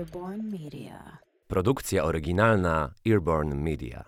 Earborn 0.00 0.42
Media. 0.42 1.18
Produkcja 1.48 2.04
oryginalna 2.04 2.90
Earborn 3.06 3.54
Media. 3.54 4.04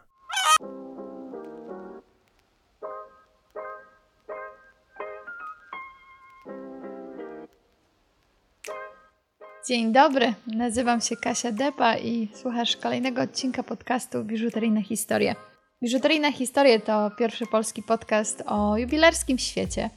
Dzień 9.68 9.92
dobry, 9.92 10.34
nazywam 10.46 11.00
się 11.00 11.16
Kasia 11.16 11.52
Depa 11.52 11.96
i 11.96 12.28
słuchasz 12.34 12.76
kolejnego 12.76 13.22
odcinka 13.22 13.62
podcastu 13.62 14.24
Biżuteryjne 14.24 14.82
Historie. 14.82 15.34
Biżuteryjne 15.82 16.32
Historie 16.32 16.80
to 16.80 17.10
pierwszy 17.18 17.46
polski 17.46 17.82
podcast 17.82 18.42
o 18.46 18.76
jubilerskim 18.76 19.38
świecie. 19.38 19.90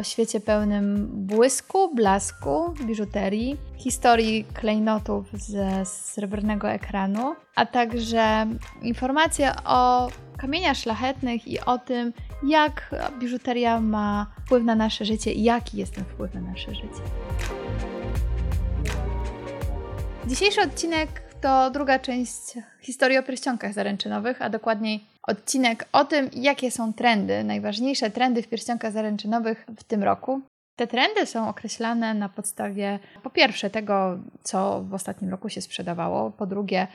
O 0.00 0.02
świecie 0.02 0.40
pełnym 0.40 1.06
błysku, 1.12 1.94
blasku, 1.94 2.74
biżuterii, 2.84 3.56
historii 3.76 4.44
klejnotów 4.54 5.26
ze 5.32 5.86
srebrnego 5.86 6.70
ekranu, 6.70 7.34
a 7.54 7.66
także 7.66 8.46
informacje 8.82 9.52
o 9.64 10.08
kamieniach 10.38 10.76
szlachetnych 10.76 11.48
i 11.48 11.60
o 11.60 11.78
tym, 11.78 12.12
jak 12.46 12.94
biżuteria 13.18 13.80
ma 13.80 14.26
wpływ 14.44 14.64
na 14.64 14.74
nasze 14.74 15.04
życie 15.04 15.32
i 15.32 15.42
jaki 15.42 15.76
jest 15.76 15.94
ten 15.94 16.04
wpływ 16.04 16.34
na 16.34 16.40
nasze 16.40 16.74
życie. 16.74 17.02
Dzisiejszy 20.26 20.62
odcinek 20.62 21.22
to 21.40 21.70
druga 21.70 21.98
część 21.98 22.58
historii 22.80 23.18
o 23.18 23.22
pierścionkach 23.22 23.72
zaręczynowych, 23.72 24.42
a 24.42 24.50
dokładniej 24.50 25.09
odcinek 25.22 25.88
o 25.92 26.04
tym, 26.04 26.30
jakie 26.32 26.70
są 26.70 26.92
trendy, 26.92 27.44
najważniejsze 27.44 28.10
trendy 28.10 28.42
w 28.42 28.48
pierścionkach 28.48 28.92
zaręczynowych 28.92 29.66
w 29.76 29.84
tym 29.84 30.02
roku. 30.02 30.40
Te 30.76 30.86
trendy 30.86 31.26
są 31.26 31.48
określane 31.48 32.14
na 32.14 32.28
podstawie 32.28 32.98
po 33.22 33.30
pierwsze 33.30 33.70
tego, 33.70 34.18
co 34.42 34.84
w 34.88 34.94
ostatnim 34.94 35.30
roku 35.30 35.48
się 35.48 35.60
sprzedawało, 35.60 36.30
po 36.30 36.46
drugie 36.46 36.86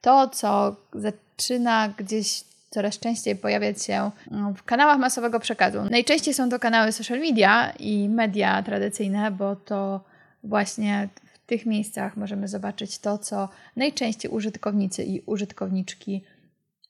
to, 0.00 0.28
co 0.28 0.76
zaczyna 0.94 1.88
gdzieś 1.98 2.44
coraz 2.70 2.98
częściej 2.98 3.36
pojawiać 3.36 3.82
się 3.84 4.10
w 4.56 4.62
kanałach 4.62 4.98
masowego 4.98 5.40
przekazu. 5.40 5.78
Najczęściej 5.90 6.34
są 6.34 6.48
to 6.48 6.58
kanały 6.58 6.92
social 6.92 7.18
media 7.18 7.72
i 7.78 8.08
media 8.08 8.62
tradycyjne, 8.62 9.30
bo 9.30 9.56
to 9.56 10.00
właśnie 10.44 11.08
w 11.24 11.46
tych 11.46 11.66
miejscach 11.66 12.16
możemy 12.16 12.48
zobaczyć 12.48 12.98
to, 12.98 13.18
co 13.18 13.48
najczęściej 13.76 14.30
użytkownicy 14.30 15.04
i 15.04 15.22
użytkowniczki 15.26 16.24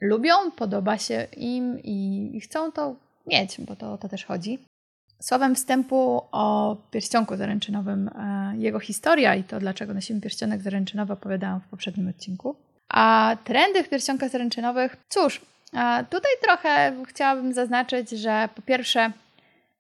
lubią, 0.01 0.51
podoba 0.57 0.99
się 0.99 1.27
im 1.37 1.79
i 1.83 2.41
chcą 2.45 2.73
to 2.73 2.95
mieć, 3.27 3.61
bo 3.61 3.77
to 3.77 3.93
o 3.93 3.99
to 3.99 4.09
też 4.09 4.25
chodzi. 4.25 4.59
Słowem 5.21 5.55
wstępu 5.55 6.23
o 6.33 6.77
pierścionku 6.91 7.37
zaręczynowym, 7.37 8.09
e, 8.09 8.53
jego 8.57 8.81
historia 8.81 9.35
i 9.35 9.45
to, 9.45 9.61
dlaczego 9.61 9.95
nosimy 9.95 10.21
pierścionek 10.21 10.63
zaręczynowy, 10.63 11.13
opowiadałam 11.13 11.61
w 11.61 11.69
poprzednim 11.69 12.09
odcinku. 12.09 12.57
A 12.89 13.37
trendy 13.45 13.83
w 13.83 13.89
pierścionkach 13.89 14.31
zaręczynowych, 14.31 14.97
cóż, 15.09 15.41
tutaj 16.11 16.31
trochę 16.43 16.93
chciałabym 17.09 17.53
zaznaczyć, 17.53 18.11
że 18.11 18.49
po 18.55 18.63
pierwsze 18.63 19.13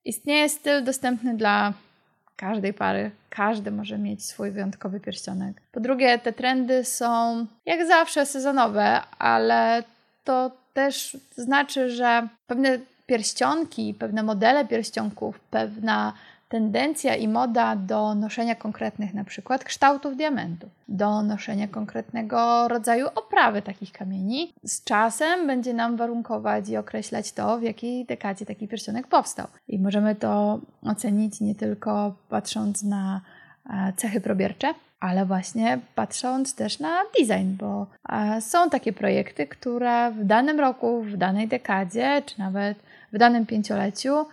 istnieje 0.05 0.49
styl 0.49 0.85
dostępny 0.85 1.37
dla 1.37 1.73
każdej 2.37 2.75
pary. 2.75 3.11
Każdy 3.31 3.71
może 3.71 3.99
mieć 3.99 4.25
swój 4.25 4.51
wyjątkowy 4.51 5.01
pierścionek. 5.01 5.63
Po 5.73 5.81
drugie, 5.81 6.19
te 6.19 6.33
trendy 6.33 6.85
są 6.85 7.47
jak 7.67 7.87
zawsze 7.87 8.27
sezonowe, 8.27 9.01
ale 9.19 9.83
to 10.25 10.51
też 10.75 11.17
znaczy, 11.37 11.91
że 11.91 12.29
pewne 12.47 12.79
pierścionki, 13.07 13.95
pewne 13.95 14.23
modele 14.23 14.65
pierścionków, 14.65 15.41
pewna 15.41 16.13
tendencja 16.51 17.17
i 17.17 17.29
moda 17.29 17.77
do 17.77 18.15
noszenia 18.15 18.55
konkretnych 18.55 19.15
na 19.15 19.25
przykład 19.25 19.65
kształtów 19.65 20.17
diamentu, 20.17 20.69
do 20.89 21.23
noszenia 21.23 21.69
konkretnego 21.69 22.69
rodzaju 22.69 23.07
oprawy 23.15 23.63
takich 23.63 23.93
kamieni, 23.93 24.53
z 24.65 24.85
czasem 24.85 25.47
będzie 25.47 25.75
nam 25.75 25.97
warunkować 25.97 26.69
i 26.69 26.77
określać 26.77 27.33
to, 27.33 27.59
w 27.59 27.63
jakiej 27.63 28.05
dekadzie 28.05 28.47
taki 28.47 28.69
pierścionek 28.69 29.07
powstał. 29.07 29.47
I 29.69 29.79
możemy 29.79 30.15
to 30.15 30.61
ocenić 30.83 31.41
nie 31.41 31.55
tylko 31.55 32.15
patrząc 32.29 32.83
na 32.83 33.21
e, 33.71 33.93
cechy 33.97 34.21
probiercze, 34.21 34.75
ale 35.01 35.27
właśnie 35.27 35.79
patrząc 35.95 36.55
też 36.55 36.79
na 36.79 37.03
design, 37.19 37.57
bo 37.57 37.87
są 38.41 38.71
takie 38.71 38.93
projekty, 38.93 39.47
które 39.47 40.11
w 40.11 40.25
danym 40.25 40.61
roku, 40.61 41.03
w 41.03 41.17
danej 41.17 41.49
dekadzie, 41.49 42.23
czy 42.27 42.39
nawet 42.39 42.79
w 43.13 43.19
danym 43.19 43.47
pięcioleciu 43.47 44.27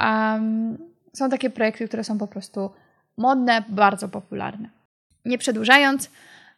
um, 0.00 0.78
są 1.12 1.30
takie 1.30 1.50
projekty, 1.50 1.88
które 1.88 2.04
są 2.04 2.18
po 2.18 2.26
prostu 2.26 2.70
modne, 3.16 3.64
bardzo 3.68 4.08
popularne. 4.08 4.68
Nie 5.24 5.38
przedłużając, 5.38 6.10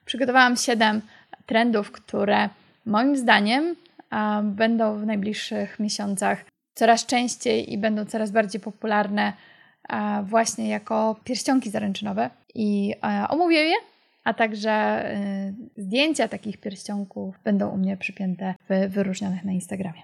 przygotowałam 0.04 0.56
7 0.56 1.00
trendów, 1.46 1.92
które 1.92 2.48
moim 2.86 3.16
zdaniem 3.16 3.76
um, 4.12 4.54
będą 4.54 4.98
w 4.98 5.06
najbliższych 5.06 5.80
miesiącach 5.80 6.44
coraz 6.74 7.06
częściej 7.06 7.72
i 7.72 7.78
będą 7.78 8.04
coraz 8.04 8.30
bardziej 8.30 8.60
popularne 8.60 9.32
właśnie 10.24 10.68
jako 10.68 11.16
pierścionki 11.24 11.70
zaręczynowe 11.70 12.30
i 12.54 12.94
e, 13.04 13.28
omówię 13.28 13.58
je, 13.58 13.74
a 14.24 14.34
także 14.34 14.70
e, 14.70 15.52
zdjęcia 15.76 16.28
takich 16.28 16.56
pierścionków 16.56 17.34
będą 17.44 17.68
u 17.68 17.76
mnie 17.76 17.96
przypięte 17.96 18.54
w 18.70 18.88
wyróżnionych 18.88 19.44
na 19.44 19.52
Instagramie. 19.52 20.02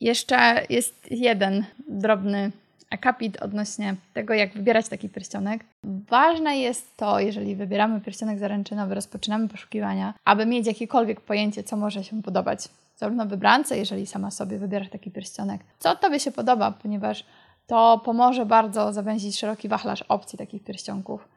Jeszcze 0.00 0.62
jest 0.70 1.10
jeden 1.10 1.64
drobny 1.88 2.50
akapit 2.90 3.42
odnośnie 3.42 3.94
tego, 4.14 4.34
jak 4.34 4.52
wybierać 4.52 4.88
taki 4.88 5.08
pierścionek. 5.08 5.64
Ważne 5.84 6.58
jest 6.58 6.96
to, 6.96 7.20
jeżeli 7.20 7.56
wybieramy 7.56 8.00
pierścionek 8.00 8.38
zaręczynowy, 8.38 8.94
rozpoczynamy 8.94 9.48
poszukiwania, 9.48 10.14
aby 10.24 10.46
mieć 10.46 10.66
jakiekolwiek 10.66 11.20
pojęcie, 11.20 11.62
co 11.62 11.76
może 11.76 12.04
się 12.04 12.22
podobać 12.22 12.68
zarówno 12.96 13.26
wybrance, 13.26 13.78
jeżeli 13.78 14.06
sama 14.06 14.30
sobie 14.30 14.58
wybierasz 14.58 14.88
taki 14.88 15.10
pierścionek, 15.10 15.60
co 15.78 15.96
Tobie 15.96 16.20
się 16.20 16.32
podoba, 16.32 16.70
ponieważ 16.70 17.24
to 17.72 18.00
pomoże 18.04 18.46
bardzo 18.46 18.92
zawęzić 18.92 19.38
szeroki 19.38 19.68
wachlarz 19.68 20.02
opcji 20.02 20.38
takich 20.38 20.64
pierścionków. 20.64 21.28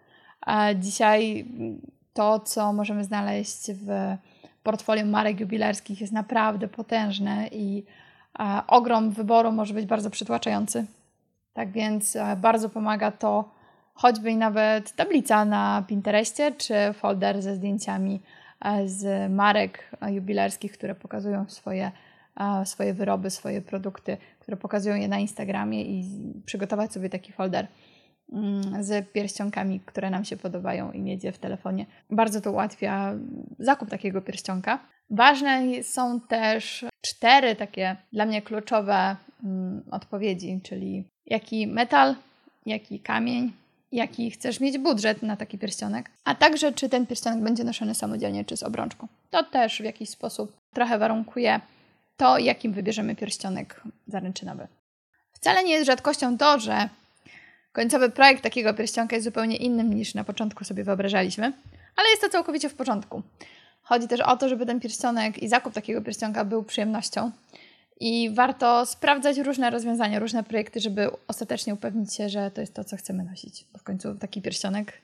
Dzisiaj 0.76 1.46
to, 2.14 2.40
co 2.40 2.74
możemy 2.74 3.04
znaleźć 3.04 3.72
w 3.72 4.18
portfolio 4.64 5.06
marek 5.06 5.40
jubilerskich 5.40 6.02
jest 6.02 6.14
naprawdę 6.14 6.68
potężne 6.68 7.48
i 7.52 7.84
ogrom 8.68 9.12
wyboru 9.12 9.52
może 9.52 9.74
być 9.74 9.86
bardzo 9.86 10.10
przytłaczający. 10.10 10.86
Tak 11.54 11.72
więc 11.72 12.18
bardzo 12.38 12.70
pomaga 12.70 13.12
to 13.12 13.50
choćby 13.94 14.32
i 14.32 14.38
nawet 14.38 14.96
tablica 14.96 15.46
na 15.46 15.84
Pinterestie, 15.88 16.52
czy 16.52 16.76
folder 16.94 17.42
ze 17.42 17.56
zdjęciami 17.56 18.22
z 18.86 19.32
marek 19.32 19.92
jubilerskich, 20.08 20.72
które 20.72 20.96
pokazują 20.96 21.46
swoje, 21.48 21.92
swoje 22.66 22.94
wyroby, 22.94 23.30
swoje 23.30 23.62
produkty, 23.62 24.18
które 24.46 24.58
pokazują 24.58 24.96
je 24.96 25.08
na 25.08 25.20
Instagramie 25.20 25.84
i 25.84 26.04
przygotować 26.46 26.94
sobie 26.94 27.10
taki 27.10 27.32
folder 27.34 27.68
Mm, 28.34 28.84
z 28.84 29.12
pierścionkami, 29.12 29.80
które 29.80 30.10
nam 30.10 30.26
się 30.26 30.38
podobają 30.38 30.92
i 30.92 31.02
mieć 31.02 31.24
je 31.24 31.32
w 31.32 31.38
telefonie. 31.38 31.86
Bardzo 32.10 32.42
to 32.42 32.52
ułatwia 32.52 33.14
zakup 33.60 33.90
takiego 33.90 34.22
pierścionka. 34.22 34.80
Ważne 35.10 35.84
są 35.84 36.20
też 36.22 36.86
cztery 37.02 37.56
takie 37.56 37.96
dla 38.14 38.26
mnie 38.26 38.42
kluczowe 38.42 39.16
mm, 39.44 39.84
odpowiedzi, 39.92 40.60
czyli 40.64 41.08
jaki 41.26 41.68
metal, 41.68 42.16
jaki 42.66 43.00
kamień, 43.00 43.54
jaki 43.92 44.32
chcesz 44.32 44.60
mieć 44.60 44.78
budżet 44.78 45.24
na 45.24 45.38
taki 45.38 45.58
pierścionek, 45.58 46.12
a 46.24 46.36
także 46.36 46.72
czy 46.72 46.90
ten 46.90 47.08
pierścionek 47.08 47.44
będzie 47.44 47.64
noszony 47.64 47.96
samodzielnie 47.96 48.46
czy 48.46 48.58
z 48.58 48.64
obrączką. 48.64 49.08
To 49.30 49.44
też 49.44 49.82
w 49.82 49.86
jakiś 49.86 50.10
sposób 50.10 50.58
trochę 50.74 50.98
warunkuje 50.98 51.60
to, 52.18 52.38
jakim 52.38 52.74
wybierzemy 52.74 53.16
pierścionek 53.16 53.82
zaręczynowy. 54.08 54.68
Wcale 55.32 55.64
nie 55.64 55.74
jest 55.74 55.86
rzadkością 55.86 56.38
to, 56.38 56.60
że 56.60 56.90
Końcowy 57.76 58.10
projekt 58.10 58.44
takiego 58.44 58.74
pierścionka 58.74 59.16
jest 59.16 59.24
zupełnie 59.24 59.58
innym 59.58 59.94
niż 59.94 60.14
na 60.14 60.24
początku 60.24 60.64
sobie 60.64 60.84
wyobrażaliśmy, 60.84 61.54
ale 61.96 62.10
jest 62.10 62.22
to 62.22 62.30
całkowicie 62.30 62.70
w 62.70 62.76
porządku. 62.76 63.22
Chodzi 63.82 64.08
też 64.08 64.20
o 64.20 64.38
to, 64.38 64.50
żeby 64.50 64.66
ten 64.66 64.80
pierścionek 64.80 65.44
i 65.44 65.48
zakup 65.48 65.74
takiego 65.74 66.02
pierścionka 66.02 66.46
był 66.46 66.64
przyjemnością. 66.64 67.32
I 68.00 68.30
warto 68.30 68.86
sprawdzać 68.86 69.38
różne 69.38 69.70
rozwiązania, 69.70 70.20
różne 70.20 70.44
projekty, 70.44 70.80
żeby 70.80 71.10
ostatecznie 71.28 71.74
upewnić 71.74 72.14
się, 72.14 72.30
że 72.30 72.52
to 72.52 72.62
jest 72.62 72.74
to, 72.74 72.84
co 72.84 72.98
chcemy 72.98 73.24
nosić. 73.24 73.66
Bo 73.74 73.80
w 73.80 73.84
końcu 73.84 74.16
taki 74.16 74.42
pierścionek 74.42 75.02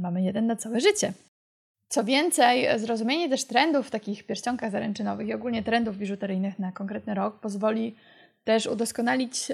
mamy 0.00 0.22
jeden 0.22 0.46
na 0.46 0.56
całe 0.56 0.80
życie. 0.80 1.12
Co 1.92 2.04
więcej, 2.04 2.78
zrozumienie 2.78 3.28
też 3.28 3.44
trendów 3.44 3.86
w 3.86 3.90
takich 3.90 4.26
pierścionkach 4.26 4.70
zaręczynowych 4.70 5.28
i 5.28 5.34
ogólnie 5.34 5.62
trendów 5.62 5.96
biżuteryjnych 5.96 6.58
na 6.58 6.72
konkretny 6.72 7.14
rok 7.14 7.40
pozwoli 7.40 7.96
też 8.44 8.66
udoskonalić 8.66 9.48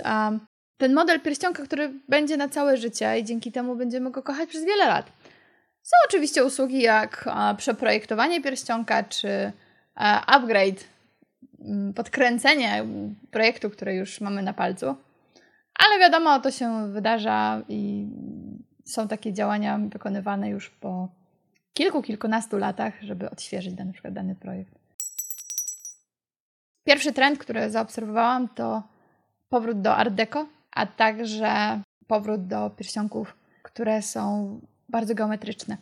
ten 0.76 0.94
model 0.94 1.20
pierścionka, 1.20 1.62
który 1.62 1.92
będzie 2.08 2.36
na 2.36 2.48
całe 2.48 2.76
życie 2.76 3.18
i 3.18 3.24
dzięki 3.24 3.52
temu 3.52 3.76
będziemy 3.76 4.10
go 4.10 4.22
kochać 4.22 4.48
przez 4.48 4.64
wiele 4.64 4.86
lat. 4.86 5.12
Są 5.82 5.96
oczywiście 6.08 6.44
usługi 6.44 6.80
jak 6.82 7.28
przeprojektowanie 7.56 8.42
pierścionka 8.42 9.02
czy 9.02 9.52
upgrade, 10.26 10.84
mm, 11.60 11.94
podkręcenie 11.94 12.84
projektu, 13.30 13.70
który 13.70 13.94
już 13.94 14.20
mamy 14.20 14.42
na 14.42 14.52
palcu. 14.52 14.96
Ale 15.78 15.98
wiadomo, 16.00 16.40
to 16.40 16.50
się 16.50 16.92
wydarza 16.92 17.62
i 17.68 18.06
są 18.84 19.08
takie 19.08 19.32
działania 19.32 19.80
wykonywane 19.92 20.50
już 20.50 20.70
po 20.70 21.08
kilku, 21.76 22.02
kilkunastu 22.02 22.58
latach, 22.58 23.02
żeby 23.02 23.30
odświeżyć 23.30 23.78
na 23.78 23.92
przykład 23.92 24.14
dany 24.14 24.34
projekt. 24.34 24.74
Pierwszy 26.86 27.12
trend, 27.12 27.38
który 27.38 27.70
zaobserwowałam, 27.70 28.48
to 28.48 28.82
powrót 29.48 29.80
do 29.80 29.96
Art 29.96 30.14
Deco, 30.14 30.46
a 30.72 30.86
także 30.86 31.80
powrót 32.06 32.46
do 32.46 32.70
pierścionków, 32.70 33.36
które 33.62 34.02
są 34.02 34.60
bardzo 34.88 35.14
geometryczne. 35.14 35.76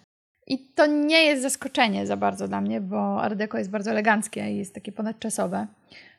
I 0.47 0.59
to 0.59 0.87
nie 0.87 1.25
jest 1.25 1.43
zaskoczenie 1.43 2.07
za 2.07 2.17
bardzo 2.17 2.49
dla 2.49 2.61
mnie, 2.61 2.81
bo 2.81 3.23
Art 3.23 3.35
Deco 3.35 3.59
jest 3.59 3.71
bardzo 3.71 3.91
eleganckie 3.91 4.53
i 4.53 4.57
jest 4.57 4.75
takie 4.75 4.93
ponadczasowe. 4.93 5.67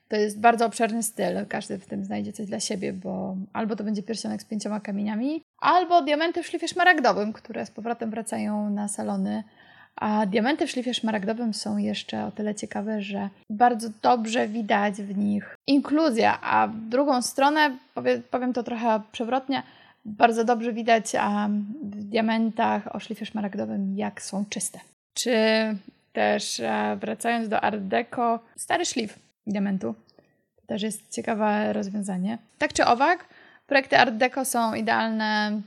To 0.08 0.16
jest 0.16 0.40
bardzo 0.40 0.66
obszerny 0.66 1.04
styl, 1.04 1.46
każdy 1.50 1.78
w 1.80 1.86
tym 1.86 2.06
znajdzie 2.06 2.34
coś 2.34 2.48
dla 2.48 2.60
siebie, 2.60 2.94
bo 2.94 3.38
albo 3.54 3.76
to 3.76 3.84
będzie 3.84 4.04
pierścionek 4.04 4.42
z 4.42 4.46
pięcioma 4.46 4.80
kamieniami, 4.80 5.42
albo 5.60 6.02
diamenty 6.02 6.44
w 6.44 6.48
szlifie 6.48 6.68
szmaragdowym, 6.68 7.34
które 7.34 7.66
z 7.66 7.72
powrotem 7.72 8.10
wracają 8.10 8.70
na 8.70 8.88
salony. 8.88 9.44
A 9.96 10.26
diamenty 10.26 10.68
w 10.68 10.72
szlifie 10.72 10.94
szmaragdowym 10.94 11.54
są 11.54 11.78
jeszcze 11.78 12.26
o 12.26 12.32
tyle 12.32 12.56
ciekawe, 12.56 13.02
że 13.02 13.30
bardzo 13.50 13.90
dobrze 14.02 14.48
widać 14.48 14.96
w 14.96 15.18
nich 15.18 15.56
inkluzję, 15.68 16.32
a 16.32 16.68
w 16.68 16.76
drugą 16.76 17.22
stronę, 17.22 17.78
powiem 18.32 18.54
to 18.54 18.64
trochę 18.64 19.02
przewrotnie, 19.12 19.64
bardzo 20.06 20.44
dobrze 20.44 20.74
widać 20.74 21.12
w 21.84 22.04
diamentach 22.04 22.96
o 22.96 23.00
szlifie 23.00 23.26
szmaragdowym, 23.26 23.98
jak 23.98 24.22
są 24.22 24.46
czyste. 24.50 24.80
Czy 25.14 25.36
też 26.14 26.62
wracając 26.98 27.50
do 27.50 27.62
Art 27.62 27.80
Deco, 27.80 28.40
stary 28.56 28.86
szlif 28.86 29.20
diamentu. 29.48 29.96
To 30.56 30.68
też 30.68 30.82
jest 30.82 31.12
ciekawe 31.12 31.74
rozwiązanie. 31.74 32.38
Tak 32.58 32.74
czy 32.74 32.86
owak, 32.86 33.26
projekty 33.68 33.98
Art 33.98 34.16
Deco 34.16 34.46
są 34.46 34.74
idealne 34.74 35.62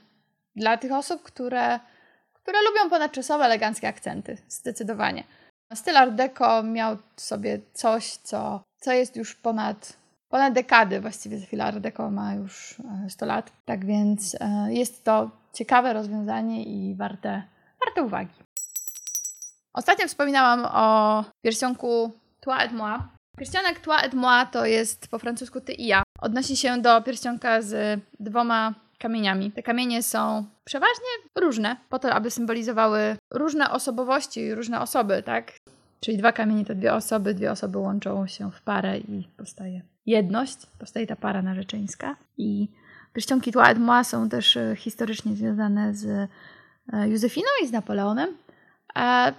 dla 0.57 0.77
tych 0.77 0.93
osób, 0.93 1.23
które, 1.23 1.81
które 2.49 2.63
lubią 2.63 2.91
ponadczasowe, 2.91 3.45
eleganckie 3.45 3.89
akcenty. 3.89 4.37
Zdecydowanie. 4.49 5.25
Styl 5.75 5.97
Art 5.97 6.15
Deco 6.15 6.63
miał 6.63 6.97
sobie 7.17 7.59
coś, 7.75 8.17
co, 8.17 8.63
co 8.81 8.93
jest 8.93 9.17
już 9.17 9.35
ponad, 9.35 9.97
ponad 10.29 10.53
dekady. 10.55 11.01
Właściwie 11.01 11.39
za 11.39 11.47
chwilę 11.47 11.65
Art 11.65 11.79
Deco 11.79 12.11
ma 12.11 12.35
już 12.35 12.75
100 13.09 13.25
e, 13.25 13.29
lat. 13.29 13.53
Tak 13.65 13.85
więc 13.85 14.37
e, 14.41 14.73
jest 14.73 15.05
to 15.05 15.31
ciekawe 15.55 15.93
rozwiązanie 15.93 16.65
i 16.65 16.95
warte, 16.95 17.43
warte 17.85 18.03
uwagi. 18.03 18.35
Ostatnio 19.75 20.09
wspominałam 20.09 20.65
o 20.73 21.25
pierścionku 21.45 22.13
Toi 22.41 22.65
et 22.65 22.73
Moi, 22.73 22.99
Pierścionek 23.39 23.81
Toi 23.81 23.97
et 24.03 24.15
Moi 24.15 24.47
to 24.47 24.67
jest 24.67 25.09
po 25.09 25.19
francusku 25.19 25.61
ty 25.61 25.73
i 25.73 25.87
ja. 25.87 26.03
Odnosi 26.21 26.57
się 26.57 26.83
do 26.83 27.03
pierścionka 27.03 27.63
z 27.63 28.01
dwoma 28.21 28.75
kamieniami. 28.99 29.53
Te 29.53 29.63
kamienie 29.63 30.03
są 30.03 30.45
przeważnie 30.65 31.07
różne, 31.35 31.77
po 31.89 31.99
to, 31.99 32.15
aby 32.15 32.31
symbolizowały 32.31 33.17
różne 33.31 33.71
osobowości, 33.71 34.55
różne 34.55 34.81
osoby, 34.81 35.23
tak? 35.23 35.53
Czyli 36.01 36.19
dwa 36.19 36.33
kamienie 36.33 36.65
to 36.65 36.75
dwie 36.75 36.95
osoby, 36.95 37.35
dwie 37.35 37.51
osoby 37.51 37.79
łączą 37.79 38.27
się 38.27 38.51
w 38.51 38.63
parę 38.63 38.99
i 38.99 39.29
powstaje 39.37 39.83
jedność, 40.07 40.57
powstaje 40.79 41.07
ta 41.07 41.17
para 41.17 41.43
narzeczeńska. 41.43 42.17
I 42.39 42.69
pierścionki 43.13 43.53
et 43.71 43.79
Moi 43.79 44.05
są 44.05 44.29
też 44.29 44.57
e, 44.57 44.77
historycznie 44.77 45.37
związane 45.37 45.95
z 45.95 46.07
e, 46.07 47.09
Józefiną 47.09 47.49
i 47.63 47.67
z 47.67 47.73
Napoleonem. 47.73 48.37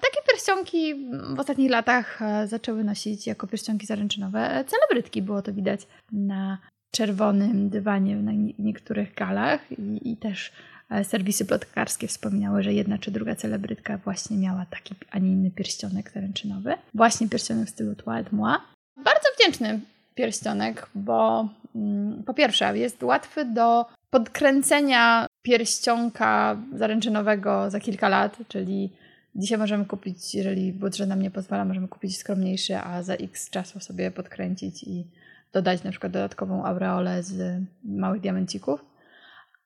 Takie 0.02 0.22
pierścionki 0.30 1.10
w 1.36 1.40
ostatnich 1.40 1.72
latach 1.72 2.22
e, 2.22 2.48
zaczęły 2.48 2.84
nosić 2.84 3.28
jako 3.28 3.48
pierścionki 3.48 3.86
zaręczynowe 3.86 4.66
celebrytki. 4.68 5.22
Było 5.22 5.42
to 5.42 5.54
widać 5.54 5.88
na 6.12 6.58
czerwonym 6.92 7.70
dywanie 7.70 8.16
na 8.16 8.32
niektórych 8.60 9.16
galach 9.16 9.72
i, 9.72 10.12
i 10.12 10.18
też 10.18 10.52
e, 10.90 11.04
serwisy 11.04 11.46
plotkarskie 11.46 12.08
wspominały, 12.08 12.64
że 12.64 12.74
jedna 12.74 12.98
czy 12.98 13.12
druga 13.12 13.36
celebrytka 13.36 13.98
właśnie 13.98 14.38
miała 14.38 14.66
taki, 14.66 14.96
a 15.12 15.20
nie 15.20 15.32
inny 15.32 15.52
pierścionek 15.52 16.12
zaręczynowy. 16.12 16.74
Właśnie 16.94 17.30
pierścionek 17.30 17.68
w 17.68 17.70
stylu 17.70 17.96
Toi 17.96 18.20
et 18.20 18.32
Moi. 18.32 18.58
Bardzo 18.98 19.28
wdzięczny 19.38 19.80
pierścionek, 20.16 20.90
bo 20.96 21.50
mm, 21.76 22.24
po 22.24 22.34
pierwsze 22.34 22.78
jest 22.78 23.04
łatwy 23.04 23.46
do 23.46 23.86
podkręcenia 24.10 25.28
pierścionka 25.42 26.58
zaręczynowego 26.74 27.70
za 27.70 27.80
kilka 27.80 28.10
lat, 28.10 28.38
czyli 28.48 28.90
Dzisiaj 29.36 29.58
możemy 29.58 29.86
kupić, 29.86 30.36
jeżeli 30.36 30.74
budżet 30.74 31.10
nam 31.10 31.22
nie 31.22 31.32
pozwala, 31.32 31.66
możemy 31.66 31.88
kupić 31.88 32.18
skromniejszy, 32.18 32.78
a 32.78 33.04
za 33.04 33.14
x 33.14 33.50
czasu 33.50 33.80
sobie 33.80 34.12
podkręcić 34.12 34.84
i 34.84 35.06
dodać 35.54 35.84
na 35.84 35.92
przykład 35.92 36.14
dodatkową 36.14 36.66
aureolę 36.66 37.24
z 37.24 37.62
małych 37.84 38.22
diamencików. 38.22 38.86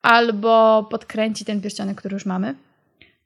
Albo 0.01 0.83
podkręcić 0.91 1.47
ten 1.47 1.61
pierścionek, 1.61 1.97
który 1.97 2.13
już 2.13 2.25
mamy. 2.25 2.55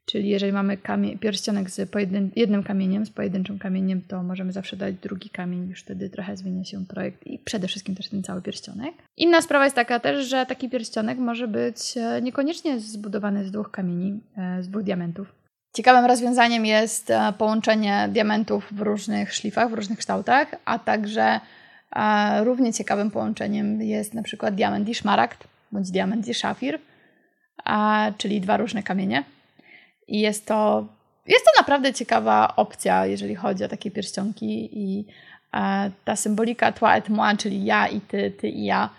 Czyli 0.04 0.28
jeżeli 0.28 0.52
mamy 0.52 0.76
kamie- 0.76 1.18
pierścionek 1.18 1.70
z 1.70 1.90
pojedyn- 1.90 2.28
jednym 2.36 2.62
kamieniem, 2.62 3.06
z 3.06 3.10
pojedynczym 3.10 3.58
kamieniem, 3.58 4.02
to 4.08 4.22
możemy 4.22 4.52
zawsze 4.52 4.76
dać 4.76 4.94
drugi 4.94 5.30
kamień, 5.30 5.68
już 5.68 5.80
wtedy 5.82 6.10
trochę 6.10 6.36
zmienia 6.36 6.64
się 6.64 6.86
projekt 6.86 7.26
i 7.26 7.38
przede 7.38 7.68
wszystkim 7.68 7.94
też 7.94 8.08
ten 8.08 8.22
cały 8.22 8.42
pierścionek. 8.42 8.94
Inna 9.16 9.42
sprawa 9.42 9.64
jest 9.64 9.76
taka 9.76 10.00
też, 10.00 10.26
że 10.26 10.46
taki 10.46 10.68
pierścionek 10.70 11.18
może 11.18 11.48
być 11.48 11.96
e, 11.96 12.22
niekoniecznie 12.22 12.80
zbudowany 12.80 13.44
z 13.44 13.50
dwóch 13.50 13.70
kamieni, 13.70 14.20
e, 14.36 14.62
z 14.62 14.68
dwóch 14.68 14.82
diamentów. 14.82 15.34
Ciekawym 15.76 16.04
rozwiązaniem 16.04 16.66
jest 16.66 17.10
e, 17.10 17.32
połączenie 17.38 18.08
diamentów 18.12 18.68
w 18.72 18.80
różnych 18.80 19.34
szlifach, 19.34 19.70
w 19.70 19.74
różnych 19.74 19.98
kształtach, 19.98 20.48
a 20.64 20.78
także 20.78 21.40
e, 21.96 22.44
równie 22.44 22.72
ciekawym 22.72 23.10
połączeniem 23.10 23.82
jest 23.82 24.14
na 24.14 24.22
przykład 24.22 24.54
diament 24.54 24.88
i 24.88 24.94
szmaragd, 24.94 25.48
bądź 25.72 25.90
diament 25.90 26.28
i 26.28 26.34
szafir, 26.34 26.78
czyli 28.18 28.40
dwa 28.40 28.56
różne 28.56 28.82
kamienie. 28.82 29.24
I 30.08 30.20
jest 30.20 30.46
to, 30.46 30.86
jest 31.26 31.44
to 31.44 31.50
naprawdę 31.60 31.92
ciekawa 31.92 32.56
opcja, 32.56 33.06
jeżeli 33.06 33.34
chodzi 33.34 33.64
o 33.64 33.68
takie 33.68 33.90
pierścionki 33.90 34.78
i 34.78 35.06
e, 35.54 35.90
ta 36.04 36.16
symbolika 36.16 36.72
toi 36.72 36.98
et 36.98 37.08
moi, 37.08 37.36
czyli 37.36 37.64
ja 37.64 37.88
i 37.88 38.00
ty, 38.00 38.30
ty 38.30 38.48
i 38.48 38.64
ja, 38.64 38.90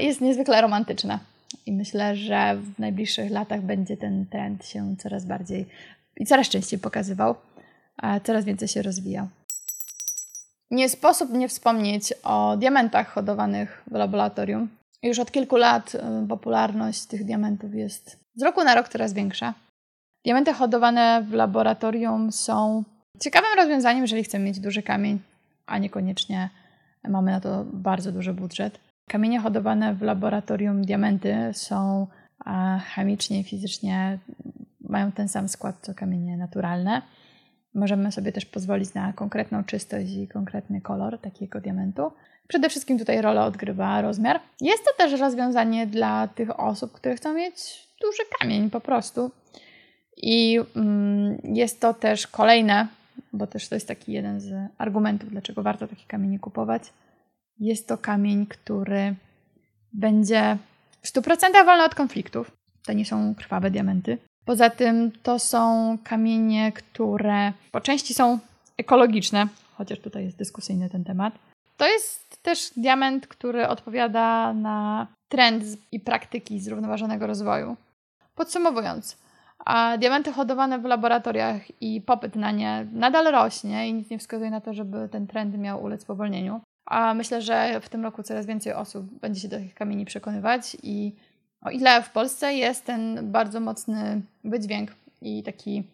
jest 0.00 0.20
niezwykle 0.20 0.60
romantyczna. 0.60 1.18
I 1.66 1.72
myślę, 1.72 2.16
że 2.16 2.56
w 2.56 2.78
najbliższych 2.78 3.30
latach 3.30 3.60
będzie 3.62 3.96
ten 3.96 4.26
trend 4.26 4.66
się 4.66 4.96
coraz 4.98 5.24
bardziej 5.24 5.66
i 6.16 6.26
coraz 6.26 6.48
częściej 6.48 6.78
pokazywał, 6.78 7.34
a 7.96 8.20
coraz 8.20 8.44
więcej 8.44 8.68
się 8.68 8.82
rozwijał. 8.82 9.28
Nie 10.70 10.88
sposób 10.88 11.32
nie 11.32 11.48
wspomnieć 11.48 12.14
o 12.22 12.56
diamentach 12.56 13.08
hodowanych 13.08 13.82
w 13.90 13.94
laboratorium. 13.94 14.68
Już 15.02 15.18
od 15.18 15.32
kilku 15.32 15.56
lat 15.56 15.94
y, 15.94 16.28
popularność 16.28 17.06
tych 17.06 17.24
diamentów 17.24 17.74
jest 17.74 18.18
z 18.34 18.42
roku 18.42 18.64
na 18.64 18.74
rok 18.74 18.88
coraz 18.88 19.12
większa. 19.12 19.54
Diamenty 20.24 20.52
hodowane 20.52 21.24
w 21.28 21.32
laboratorium 21.32 22.32
są 22.32 22.84
ciekawym 23.20 23.50
rozwiązaniem, 23.56 24.02
jeżeli 24.02 24.24
chcemy 24.24 24.44
mieć 24.44 24.60
duży 24.60 24.82
kamień, 24.82 25.20
a 25.66 25.78
niekoniecznie 25.78 26.50
mamy 27.08 27.30
na 27.30 27.40
to 27.40 27.64
bardzo 27.64 28.12
duży 28.12 28.34
budżet. 28.34 28.80
Kamienie 29.08 29.40
hodowane 29.40 29.94
w 29.94 30.02
laboratorium 30.02 30.84
diamenty 30.84 31.50
są 31.52 32.06
chemicznie 32.94 33.40
i 33.40 33.44
fizycznie 33.44 34.18
mają 34.80 35.12
ten 35.12 35.28
sam 35.28 35.48
skład 35.48 35.76
co 35.80 35.94
kamienie 35.94 36.36
naturalne. 36.36 37.02
Możemy 37.74 38.12
sobie 38.12 38.32
też 38.32 38.46
pozwolić 38.46 38.94
na 38.94 39.12
konkretną 39.12 39.64
czystość 39.64 40.12
i 40.12 40.28
konkretny 40.28 40.80
kolor 40.80 41.18
takiego 41.18 41.60
diamentu. 41.60 42.12
Przede 42.48 42.70
wszystkim 42.70 42.98
tutaj 42.98 43.22
rolę 43.22 43.42
odgrywa 43.42 44.02
rozmiar. 44.02 44.40
Jest 44.60 44.84
to 44.84 44.90
też 44.98 45.20
rozwiązanie 45.20 45.86
dla 45.86 46.28
tych 46.28 46.60
osób, 46.60 46.92
które 46.92 47.16
chcą 47.16 47.34
mieć 47.34 47.88
duży 48.00 48.22
kamień 48.40 48.70
po 48.70 48.80
prostu. 48.80 49.30
I 50.16 50.60
mm, 50.76 51.38
jest 51.44 51.80
to 51.80 51.94
też 51.94 52.26
kolejne, 52.26 52.88
bo 53.32 53.46
też 53.46 53.68
to 53.68 53.74
jest 53.74 53.88
taki 53.88 54.12
jeden 54.12 54.40
z 54.40 54.52
argumentów, 54.78 55.30
dlaczego 55.30 55.62
warto 55.62 55.88
takie 55.88 56.04
kamienie 56.06 56.38
kupować. 56.38 56.82
Jest 57.58 57.88
to 57.88 57.98
kamień, 57.98 58.46
który 58.46 59.14
będzie 59.92 60.56
w 61.02 61.12
100% 61.12 61.64
wolny 61.64 61.84
od 61.84 61.94
konfliktów. 61.94 62.50
To 62.86 62.92
nie 62.92 63.04
są 63.04 63.34
krwawe 63.34 63.70
diamenty. 63.70 64.18
Poza 64.44 64.70
tym 64.70 65.12
to 65.22 65.38
są 65.38 65.98
kamienie, 66.04 66.72
które 66.72 67.52
po 67.72 67.80
części 67.80 68.14
są 68.14 68.38
ekologiczne, 68.78 69.46
chociaż 69.74 70.00
tutaj 70.00 70.24
jest 70.24 70.36
dyskusyjny 70.36 70.90
ten 70.90 71.04
temat. 71.04 71.34
To 71.76 71.86
jest 71.86 72.42
też 72.42 72.70
diament, 72.76 73.26
który 73.26 73.68
odpowiada 73.68 74.52
na 74.52 75.06
trend 75.28 75.64
i 75.92 76.00
praktyki 76.00 76.60
zrównoważonego 76.60 77.26
rozwoju. 77.26 77.76
Podsumowując, 78.34 79.16
a 79.64 79.98
diamenty 79.98 80.32
hodowane 80.32 80.78
w 80.78 80.84
laboratoriach 80.84 81.82
i 81.82 82.00
popyt 82.00 82.36
na 82.36 82.50
nie 82.50 82.86
nadal 82.92 83.32
rośnie 83.32 83.88
i 83.88 83.94
nic 83.94 84.10
nie 84.10 84.18
wskazuje 84.18 84.50
na 84.50 84.60
to, 84.60 84.74
żeby 84.74 85.08
ten 85.08 85.26
trend 85.26 85.58
miał 85.58 85.82
ulec 85.82 86.02
spowolnieniu. 86.02 86.60
A 86.86 87.14
myślę, 87.14 87.42
że 87.42 87.80
w 87.80 87.88
tym 87.88 88.02
roku 88.02 88.22
coraz 88.22 88.46
więcej 88.46 88.72
osób 88.72 89.06
będzie 89.20 89.40
się 89.40 89.48
do 89.48 89.56
tych 89.56 89.74
kamieni 89.74 90.04
przekonywać 90.04 90.76
i 90.82 91.12
o 91.64 91.70
ile 91.70 92.02
w 92.02 92.10
Polsce 92.10 92.54
jest 92.54 92.84
ten 92.84 93.32
bardzo 93.32 93.60
mocny 93.60 94.22
wydźwięk 94.44 94.90
i 95.22 95.42
taki 95.42 95.84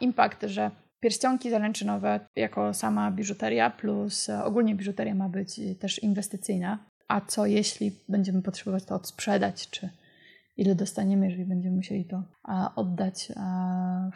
impact, 0.00 0.42
że 0.42 0.70
pierścionki 1.00 1.50
zaręczynowe 1.50 2.20
jako 2.36 2.74
sama 2.74 3.10
biżuteria 3.10 3.70
plus 3.70 4.28
e, 4.28 4.44
ogólnie 4.44 4.74
biżuteria 4.74 5.14
ma 5.14 5.28
być 5.28 5.60
też 5.80 6.02
inwestycyjna, 6.02 6.78
a 7.08 7.20
co 7.20 7.46
jeśli 7.46 7.92
będziemy 8.08 8.42
potrzebować 8.42 8.84
to 8.84 8.94
odsprzedać, 8.94 9.70
czy 9.70 9.88
ile 10.56 10.74
dostaniemy, 10.74 11.26
jeżeli 11.26 11.44
będziemy 11.44 11.76
musieli 11.76 12.04
to 12.04 12.22
oddać 12.76 13.32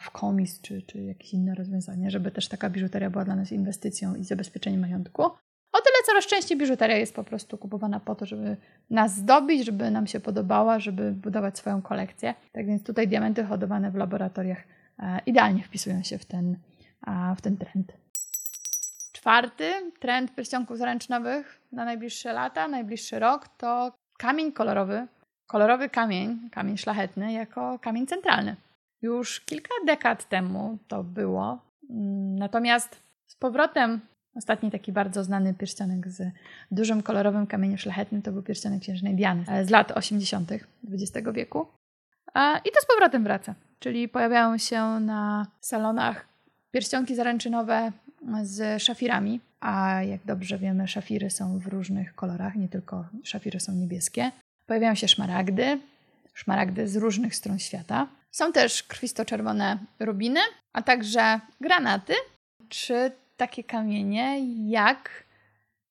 w 0.00 0.10
komis 0.10 0.60
czy, 0.60 0.82
czy 0.82 1.02
jakieś 1.02 1.34
inne 1.34 1.54
rozwiązanie, 1.54 2.10
żeby 2.10 2.30
też 2.30 2.48
taka 2.48 2.70
biżuteria 2.70 3.10
była 3.10 3.24
dla 3.24 3.36
nas 3.36 3.52
inwestycją 3.52 4.14
i 4.14 4.24
zabezpieczeniem 4.24 4.80
majątku. 4.80 5.22
O 5.78 5.82
tyle 5.82 5.96
coraz 6.06 6.26
częściej 6.26 6.58
biżuteria 6.58 6.96
jest 6.96 7.14
po 7.14 7.24
prostu 7.24 7.58
kupowana 7.58 8.00
po 8.00 8.14
to, 8.14 8.26
żeby 8.26 8.56
nas 8.90 9.14
zdobić, 9.14 9.66
żeby 9.66 9.90
nam 9.90 10.06
się 10.06 10.20
podobała, 10.20 10.78
żeby 10.78 11.12
budować 11.12 11.58
swoją 11.58 11.82
kolekcję. 11.82 12.34
Tak 12.52 12.66
więc 12.66 12.84
tutaj 12.84 13.08
diamenty 13.08 13.44
hodowane 13.44 13.90
w 13.90 13.94
laboratoriach 13.94 14.64
idealnie 15.26 15.62
wpisują 15.62 16.02
się 16.02 16.18
w 16.18 16.24
ten, 16.24 16.56
w 17.36 17.40
ten 17.40 17.56
trend. 17.56 17.92
Czwarty 19.12 19.72
trend 20.00 20.34
pierścionków 20.34 20.78
zaręczynowych 20.78 21.60
na 21.72 21.84
najbliższe 21.84 22.32
lata, 22.32 22.68
najbliższy 22.68 23.18
rok 23.18 23.48
to 23.48 23.92
kamień 24.18 24.52
kolorowy. 24.52 25.06
Kolorowy 25.46 25.88
kamień, 25.88 26.50
kamień 26.52 26.76
szlachetny, 26.78 27.32
jako 27.32 27.78
kamień 27.78 28.06
centralny. 28.06 28.56
Już 29.02 29.40
kilka 29.40 29.74
dekad 29.86 30.28
temu 30.28 30.78
to 30.88 31.04
było. 31.04 31.58
Mm, 31.90 32.38
natomiast 32.38 33.02
z 33.26 33.36
powrotem 33.36 34.00
ostatni 34.36 34.70
taki 34.70 34.92
bardzo 34.92 35.24
znany 35.24 35.54
pierścionek 35.54 36.08
z 36.08 36.22
dużym 36.70 37.02
kolorowym 37.02 37.46
kamieniem 37.46 37.78
szlachetnym 37.78 38.22
to 38.22 38.32
był 38.32 38.42
pierścionek 38.42 38.82
księżnej 38.82 39.14
Diany 39.14 39.44
e, 39.48 39.64
z 39.64 39.70
lat 39.70 39.92
80. 39.92 40.52
XX 40.92 41.28
wieku. 41.32 41.66
I 42.64 42.70
to 42.74 42.80
z 42.80 42.86
powrotem 42.86 43.24
wraca. 43.24 43.54
Czyli 43.78 44.08
pojawiają 44.08 44.58
się 44.58 44.82
na 45.00 45.46
salonach 45.60 46.26
pierścionki 46.70 47.14
zaręczynowe 47.14 47.92
z 48.42 48.82
szafirami, 48.82 49.40
a 49.60 50.02
jak 50.02 50.20
dobrze 50.24 50.58
wiemy, 50.58 50.88
szafiry 50.88 51.30
są 51.30 51.58
w 51.58 51.66
różnych 51.66 52.14
kolorach, 52.14 52.56
nie 52.56 52.68
tylko 52.68 53.04
szafiry 53.24 53.60
są 53.60 53.72
niebieskie. 53.72 54.30
Pojawiają 54.66 54.94
się 54.94 55.08
szmaragdy, 55.08 55.80
szmaragdy 56.34 56.88
z 56.88 56.96
różnych 56.96 57.36
stron 57.36 57.58
świata. 57.58 58.06
Są 58.30 58.52
też 58.52 58.82
krwisto-czerwone 58.82 59.78
rubiny, 60.00 60.40
a 60.72 60.82
także 60.82 61.40
granaty, 61.60 62.12
czy 62.68 63.12
takie 63.36 63.64
kamienie 63.64 64.40
jak 64.70 65.24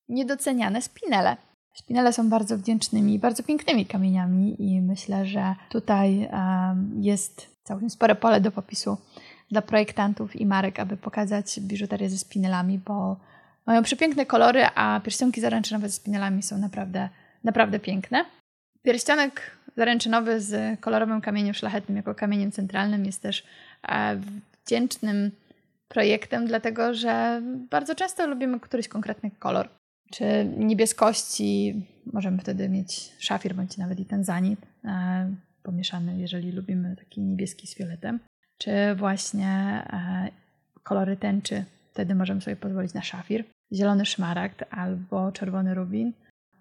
niedoceniane 0.09 0.81
spinele. 0.81 1.37
Spinele 1.73 2.13
są 2.13 2.29
bardzo 2.29 2.57
wdzięcznymi, 2.57 3.19
bardzo 3.19 3.43
pięknymi 3.43 3.85
kamieniami 3.85 4.55
i 4.59 4.81
myślę, 4.81 5.25
że 5.25 5.55
tutaj 5.69 6.29
jest 6.99 7.55
całkiem 7.63 7.89
spore 7.89 8.15
pole 8.15 8.41
do 8.41 8.51
popisu 8.51 8.97
dla 9.51 9.61
projektantów 9.61 10.35
i 10.35 10.45
marek, 10.45 10.79
aby 10.79 10.97
pokazać 10.97 11.59
biżuterię 11.59 12.09
ze 12.09 12.17
spinelami, 12.17 12.79
bo 12.79 13.17
mają 13.65 13.83
przepiękne 13.83 14.25
kolory, 14.25 14.65
a 14.75 14.99
pierścionki 15.03 15.41
zaręczynowe 15.41 15.89
ze 15.89 15.95
spinelami 15.95 16.43
są 16.43 16.57
naprawdę, 16.57 17.09
naprawdę 17.43 17.79
piękne. 17.79 18.25
Pierścionek 18.83 19.57
zaręczynowy 19.77 20.41
z 20.41 20.79
kolorowym 20.79 21.21
kamieniem 21.21 21.53
szlachetnym 21.53 21.97
jako 21.97 22.15
kamieniem 22.15 22.51
centralnym 22.51 23.05
jest 23.05 23.21
też 23.21 23.43
e, 23.87 24.21
wdzięcznym 24.65 25.31
projektem, 25.87 26.47
dlatego 26.47 26.93
że 26.93 27.41
bardzo 27.69 27.95
często 27.95 28.27
lubimy 28.27 28.59
któryś 28.59 28.87
konkretny 28.87 29.31
kolor. 29.31 29.69
Czy 30.11 30.25
niebieskości, 30.57 31.81
możemy 32.13 32.37
wtedy 32.37 32.69
mieć 32.69 33.11
szafir 33.19 33.55
bądź 33.55 33.77
nawet 33.77 33.99
i 33.99 34.05
tenzanit 34.05 34.59
e, 34.85 35.35
pomieszany, 35.63 36.17
jeżeli 36.19 36.51
lubimy 36.51 36.95
taki 36.95 37.21
niebieski 37.21 37.67
z 37.67 37.75
fioletem 37.75 38.19
czy 38.57 38.95
właśnie 38.95 39.47
e, 39.47 40.29
kolory 40.83 41.17
tęczy. 41.17 41.63
Wtedy 41.91 42.15
możemy 42.15 42.41
sobie 42.41 42.55
pozwolić 42.55 42.93
na 42.93 43.01
szafir, 43.01 43.43
zielony 43.73 44.05
szmaragd 44.05 44.63
albo 44.71 45.31
czerwony 45.31 45.73
rubin. 45.73 46.13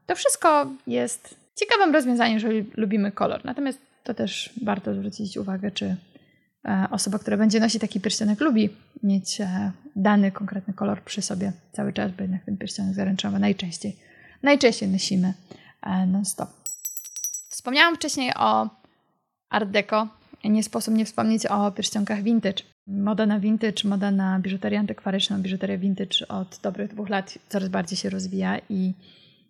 To 0.06 0.16
wszystko 0.16 0.66
jest 0.86 1.36
ciekawym 1.56 1.94
rozwiązaniem, 1.94 2.34
jeżeli 2.34 2.70
lubimy 2.76 3.12
kolor. 3.12 3.44
Natomiast 3.44 3.78
to 4.04 4.14
też 4.14 4.50
warto 4.62 4.94
zwrócić 4.94 5.36
uwagę, 5.36 5.70
czy 5.70 5.96
osoba, 6.90 7.18
która 7.18 7.36
będzie 7.36 7.60
nosić 7.60 7.80
taki 7.80 8.00
pierścionek, 8.00 8.40
lubi 8.40 8.70
mieć 9.02 9.40
e, 9.40 9.72
dany 9.96 10.32
konkretny 10.32 10.74
kolor 10.74 11.02
przy 11.02 11.22
sobie 11.22 11.52
cały 11.72 11.92
czas, 11.92 12.12
bo 12.12 12.22
jednak 12.22 12.44
ten 12.44 12.56
pierścionek 12.56 12.94
zaręczamy 12.94 13.38
najczęściej, 13.38 13.96
najczęściej 14.42 14.88
nosimy 14.88 15.34
non-stop. 16.06 16.48
Wspomniałam 17.48 17.96
wcześniej 17.96 18.32
o 18.36 18.70
Art 19.50 19.70
Deco, 19.70 20.08
nie 20.44 20.62
sposób 20.62 20.94
nie 20.94 21.04
wspomnieć 21.04 21.46
o 21.46 21.72
pierścionkach 21.72 22.22
vintage. 22.22 22.62
Moda 22.86 23.26
na 23.26 23.40
vintage, 23.40 23.88
moda 23.88 24.10
na 24.10 24.38
biżuterię 24.40 24.78
antykwaryczną, 24.78 25.42
biżuterię 25.42 25.78
vintage 25.78 26.28
od 26.28 26.60
dobrych 26.62 26.90
dwóch 26.90 27.08
lat 27.08 27.38
coraz 27.48 27.68
bardziej 27.68 27.98
się 27.98 28.10
rozwija 28.10 28.58
i 28.68 28.94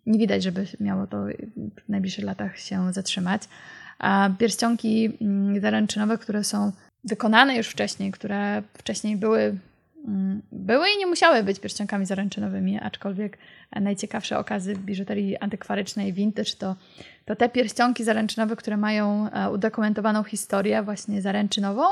nie 0.05 0.19
widać, 0.19 0.43
żeby 0.43 0.65
miało 0.79 1.07
to 1.07 1.25
w 1.85 1.89
najbliższych 1.89 2.25
latach 2.25 2.59
się 2.59 2.93
zatrzymać. 2.93 3.41
A 3.99 4.29
pierścionki 4.37 5.17
mm, 5.21 5.61
zaręczynowe, 5.61 6.17
które 6.17 6.43
są 6.43 6.71
wykonane 7.05 7.55
już 7.57 7.67
wcześniej, 7.67 8.11
które 8.11 8.63
wcześniej 8.73 9.17
były 9.17 9.57
Mm, 10.07 10.41
były 10.51 10.89
i 10.89 10.97
nie 10.97 11.07
musiały 11.07 11.43
być 11.43 11.59
pierścionkami 11.59 12.05
zaręczynowymi, 12.05 12.79
aczkolwiek 12.79 13.37
najciekawsze 13.75 14.39
okazy 14.39 14.75
biżuterii 14.75 15.37
antykwarycznej 15.37 16.13
vintage 16.13 16.51
to, 16.59 16.75
to 17.25 17.35
te 17.35 17.49
pierścionki 17.49 18.03
zaręczynowe, 18.03 18.55
które 18.55 18.77
mają 18.77 19.29
e, 19.31 19.49
udokumentowaną 19.51 20.23
historię 20.23 20.83
właśnie 20.83 21.21
zaręczynową, 21.21 21.83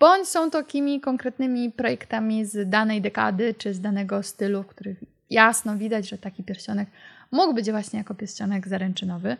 bądź 0.00 0.28
są 0.28 0.50
takimi 0.50 1.00
konkretnymi 1.00 1.70
projektami 1.70 2.44
z 2.44 2.68
danej 2.68 3.00
dekady 3.00 3.54
czy 3.54 3.74
z 3.74 3.80
danego 3.80 4.22
stylu, 4.22 4.62
w 4.62 4.66
których 4.66 4.98
jasno 5.30 5.76
widać, 5.76 6.08
że 6.08 6.18
taki 6.18 6.44
pierścionek 6.44 6.88
mógł 7.30 7.54
być 7.54 7.70
właśnie 7.70 7.98
jako 7.98 8.14
pierścionek 8.14 8.68
zaręczynowy. 8.68 9.36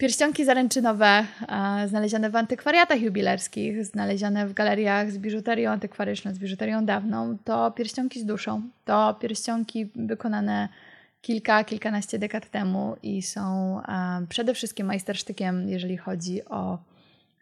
Pierścionki 0.00 0.44
zaręczynowe 0.44 1.06
e, 1.06 1.88
znalezione 1.88 2.30
w 2.30 2.36
antykwariatach 2.36 3.00
jubilerskich, 3.00 3.84
znalezione 3.84 4.46
w 4.46 4.52
galeriach 4.52 5.10
z 5.10 5.18
biżuterią 5.18 5.70
antykwaryczną, 5.70 6.34
z 6.34 6.38
biżuterią 6.38 6.84
dawną, 6.84 7.38
to 7.44 7.70
pierścionki 7.70 8.20
z 8.20 8.24
duszą. 8.24 8.62
To 8.84 9.14
pierścionki 9.14 9.86
wykonane 9.96 10.68
kilka, 11.22 11.64
kilkanaście 11.64 12.18
dekad 12.18 12.50
temu 12.50 12.96
i 13.02 13.22
są 13.22 13.80
e, 13.80 14.26
przede 14.28 14.54
wszystkim 14.54 14.86
majstersztykiem, 14.86 15.68
jeżeli 15.68 15.96
chodzi 15.96 16.44
o 16.44 16.78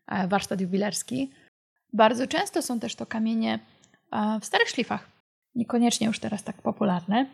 e, 0.06 0.28
warsztat 0.28 0.60
jubilerski. 0.60 1.30
Bardzo 1.92 2.26
często 2.26 2.62
są 2.62 2.80
też 2.80 2.94
to 2.94 3.06
kamienie 3.06 3.58
w 4.40 4.44
starych 4.44 4.68
szlifach, 4.68 5.08
niekoniecznie 5.54 6.06
już 6.06 6.18
teraz 6.18 6.44
tak 6.44 6.62
popularne. 6.62 7.26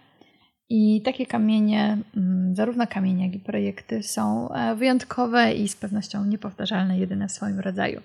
I 0.68 1.02
takie 1.02 1.26
kamienie, 1.26 1.98
mm, 2.16 2.56
zarówno 2.56 2.86
kamienie, 2.86 3.26
jak 3.26 3.34
i 3.34 3.40
projekty 3.40 4.02
są 4.02 4.48
e, 4.48 4.74
wyjątkowe 4.74 5.54
i 5.54 5.68
z 5.68 5.76
pewnością 5.76 6.24
niepowtarzalne, 6.24 6.98
jedyne 6.98 7.28
w 7.28 7.32
swoim 7.32 7.60
rodzaju. 7.60 8.00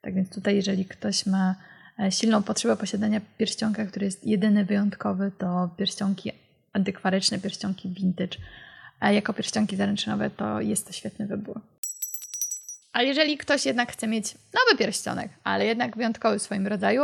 Tak 0.00 0.14
więc 0.14 0.34
tutaj, 0.34 0.56
jeżeli 0.56 0.84
ktoś 0.84 1.26
ma 1.26 1.54
e, 1.98 2.12
silną 2.12 2.42
potrzebę 2.42 2.76
posiadania 2.76 3.20
pierścionka, 3.38 3.86
który 3.86 4.06
jest 4.06 4.26
jedyny, 4.26 4.64
wyjątkowy, 4.64 5.32
to 5.38 5.70
pierścionki 5.76 6.32
antykwaryczne, 6.72 7.38
pierścionki 7.38 7.88
vintage, 7.88 8.38
a 9.00 9.12
jako 9.12 9.32
pierścionki 9.32 9.76
zaręczynowe 9.76 10.30
to 10.30 10.60
jest 10.60 10.86
to 10.86 10.92
świetny 10.92 11.26
wybór. 11.26 11.60
A 12.92 13.02
jeżeli 13.02 13.38
ktoś 13.38 13.66
jednak 13.66 13.92
chce 13.92 14.06
mieć 14.06 14.34
nowy 14.34 14.78
pierścionek, 14.78 15.30
ale 15.44 15.66
jednak 15.66 15.96
wyjątkowy 15.96 16.38
w 16.38 16.42
swoim 16.42 16.66
rodzaju, 16.66 17.02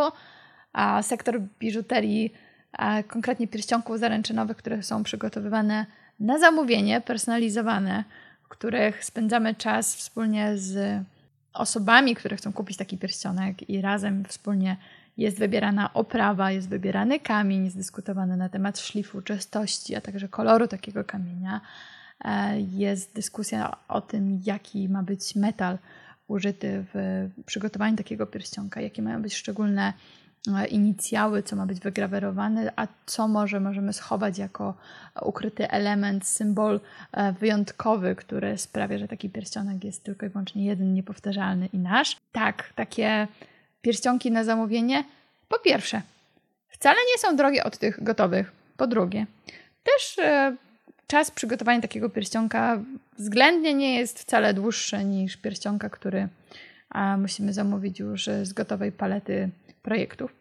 a 0.73 1.02
sektor 1.02 1.40
biżuterii 1.59 2.33
konkretnie 3.09 3.49
pierścionków 3.49 3.99
zaręczynowych, 3.99 4.56
które 4.56 4.83
są 4.83 5.02
przygotowywane 5.02 5.87
na 6.21 6.38
zamówienie, 6.38 7.00
personalizowane, 7.00 8.04
w 8.42 8.49
których 8.49 9.04
spędzamy 9.04 9.54
czas 9.54 9.97
wspólnie 9.97 10.59
z 10.59 11.02
osobami, 11.52 12.14
które 12.14 12.37
chcą 12.37 12.52
kupić 12.52 12.76
taki 12.76 12.99
pierścionek 12.99 13.71
i 13.71 13.80
razem 13.80 14.25
wspólnie 14.25 14.76
jest 15.16 15.38
wybierana 15.38 15.92
oprawa, 15.95 16.50
jest 16.50 16.68
wybierany 16.68 17.21
kamień, 17.21 17.64
jest 17.64 17.76
dyskutowane 17.76 18.37
na 18.37 18.49
temat 18.49 18.78
szlifu, 18.78 19.23
czystości, 19.23 19.95
a 19.95 20.00
także 20.00 20.28
koloru 20.28 20.68
takiego 20.68 21.04
kamienia. 21.04 21.61
E, 22.25 22.61
jest 22.61 23.14
dyskusja 23.14 23.76
o 23.88 24.00
tym, 24.00 24.40
jaki 24.45 24.88
ma 24.88 25.02
być 25.02 25.35
metal 25.35 25.78
użyty 26.28 26.85
w 26.95 27.28
przygotowaniu 27.47 27.97
takiego 27.97 28.26
pierścionka, 28.26 28.80
jakie 28.80 29.02
mają 29.02 29.23
być 29.23 29.35
szczególne 29.35 29.92
inicjały, 30.70 31.42
co 31.42 31.56
ma 31.56 31.66
być 31.66 31.80
wygrawerowane, 31.80 32.72
a 32.76 32.86
co 33.06 33.28
może 33.28 33.60
możemy 33.60 33.92
schować 33.92 34.38
jako 34.38 34.74
ukryty 35.22 35.70
element, 35.70 36.26
symbol 36.26 36.80
e, 37.12 37.32
wyjątkowy, 37.32 38.16
który 38.16 38.58
sprawia, 38.58 38.98
że 38.98 39.08
taki 39.08 39.30
pierścionek 39.30 39.84
jest 39.84 40.04
tylko 40.04 40.26
i 40.26 40.28
wyłącznie 40.28 40.64
jeden, 40.64 40.94
niepowtarzalny 40.94 41.68
i 41.72 41.78
nasz. 41.78 42.16
Tak, 42.32 42.72
takie 42.74 43.28
pierścionki 43.82 44.30
na 44.30 44.44
zamówienie, 44.44 45.04
po 45.48 45.58
pierwsze, 45.58 46.02
wcale 46.68 46.96
nie 47.12 47.18
są 47.18 47.36
drogie 47.36 47.64
od 47.64 47.78
tych 47.78 48.02
gotowych. 48.02 48.52
Po 48.76 48.86
drugie, 48.86 49.26
też 49.82 50.18
e, 50.18 50.56
czas 51.06 51.30
przygotowania 51.30 51.80
takiego 51.80 52.10
pierścionka 52.10 52.80
względnie 53.18 53.74
nie 53.74 53.98
jest 53.98 54.18
wcale 54.18 54.54
dłuższy 54.54 55.04
niż 55.04 55.36
pierścionka, 55.36 55.90
który 55.90 56.28
musimy 57.18 57.52
zamówić 57.52 57.98
już 58.00 58.26
z 58.42 58.52
gotowej 58.52 58.92
palety 58.92 59.50
projektów. 59.87 60.35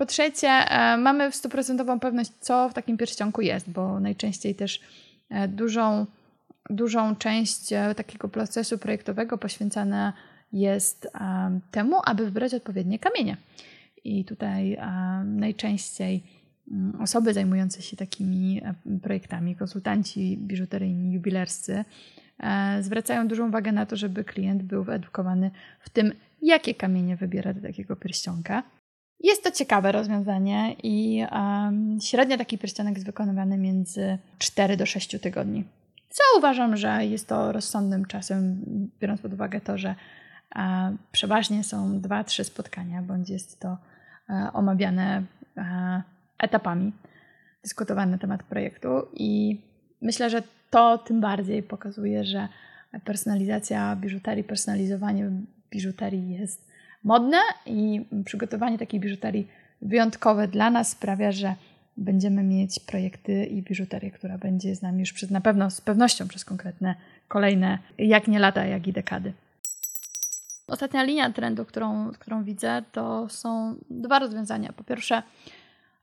Po 0.00 0.06
trzecie, 0.06 0.48
e, 0.48 0.96
mamy 0.96 1.32
stuprocentową 1.32 2.00
pewność, 2.00 2.30
co 2.40 2.68
w 2.68 2.74
takim 2.74 2.96
pierścionku 2.96 3.40
jest, 3.40 3.70
bo 3.70 4.00
najczęściej 4.00 4.54
też 4.54 4.80
e, 5.30 5.48
dużą 5.48 6.06
dużą 6.70 7.16
część 7.16 7.72
e, 7.72 7.94
takiego 7.94 8.28
procesu 8.28 8.78
projektowego 8.78 9.38
poświęcana 9.38 10.12
jest 10.52 11.08
temu, 11.70 11.96
aby 12.04 12.24
wybrać 12.24 12.54
odpowiednie 12.54 12.98
kamienie. 12.98 13.36
I 14.04 14.24
tutaj 14.24 14.78
najczęściej 15.24 16.22
mm, 16.70 17.02
osoby 17.02 17.34
zajmujące 17.34 17.82
się 17.82 17.96
takimi 17.96 18.62
projektami, 19.02 19.56
konsultanci 19.56 20.36
biżuteryjni, 20.36 21.12
jubilerscy, 21.12 21.84
zwracają 22.80 23.28
dużą 23.28 23.48
uwagę 23.48 23.72
na 23.72 23.86
to, 23.86 23.96
żeby 23.96 24.24
klient 24.24 24.62
był 24.62 24.84
wyedukowany 24.84 25.50
w 25.80 25.90
tym, 25.90 26.12
jakie 26.42 26.74
kamienie 26.74 27.16
wybiera 27.16 27.54
do 27.54 27.60
takiego 27.60 27.96
pierścionka. 27.96 28.62
Jest 29.20 29.44
to 29.44 29.50
ciekawe 29.50 29.92
rozwiązanie 29.92 30.76
i 30.82 31.26
um, 31.32 31.98
średnio 32.02 32.36
taki 32.38 32.58
pierścionek 32.58 32.94
jest 32.94 33.06
wykonywany 33.06 33.58
między 33.58 34.18
4 34.38 34.76
do 34.76 34.86
6 34.86 35.20
tygodni. 35.20 35.64
Co 36.08 36.22
uważam, 36.38 36.76
że 36.76 37.06
jest 37.06 37.28
to 37.28 37.52
rozsądnym 37.52 38.06
czasem, 38.06 38.64
biorąc 39.00 39.20
pod 39.20 39.32
uwagę 39.32 39.60
to, 39.60 39.78
że 39.78 39.94
e, 40.56 40.96
przeważnie 41.12 41.64
są 41.64 42.00
2-3 42.00 42.44
spotkania, 42.44 43.02
bądź 43.02 43.30
jest 43.30 43.60
to 43.60 43.78
e, 44.30 44.50
omawiane 44.52 45.22
e, 45.56 46.02
etapami, 46.38 46.92
dyskutowane 47.62 48.12
na 48.12 48.18
temat 48.18 48.42
projektu 48.42 48.88
i 49.14 49.60
myślę, 50.02 50.30
że 50.30 50.42
to 50.70 50.98
tym 50.98 51.20
bardziej 51.20 51.62
pokazuje, 51.62 52.24
że 52.24 52.48
personalizacja 53.04 53.96
biżuterii, 53.96 54.44
personalizowanie 54.44 55.30
biżuterii 55.70 56.30
jest 56.30 56.69
modne 57.04 57.38
i 57.66 58.06
przygotowanie 58.24 58.78
takiej 58.78 59.00
biżuterii 59.00 59.48
wyjątkowe 59.82 60.48
dla 60.48 60.70
nas 60.70 60.88
sprawia, 60.88 61.32
że 61.32 61.54
będziemy 61.96 62.42
mieć 62.42 62.80
projekty 62.80 63.44
i 63.44 63.62
biżuterię, 63.62 64.10
która 64.10 64.38
będzie 64.38 64.76
z 64.76 64.82
nami 64.82 65.00
już 65.00 65.12
przez, 65.12 65.30
na 65.30 65.40
pewno, 65.40 65.70
z 65.70 65.80
pewnością 65.80 66.28
przez 66.28 66.44
konkretne 66.44 66.94
kolejne, 67.28 67.78
jak 67.98 68.28
nie 68.28 68.38
lata, 68.38 68.64
jak 68.64 68.86
i 68.86 68.92
dekady. 68.92 69.32
Ostatnia 70.68 71.02
linia 71.02 71.32
trendu, 71.32 71.64
którą, 71.64 72.10
którą 72.18 72.44
widzę, 72.44 72.82
to 72.92 73.28
są 73.28 73.74
dwa 73.90 74.18
rozwiązania. 74.18 74.72
Po 74.72 74.84
pierwsze, 74.84 75.22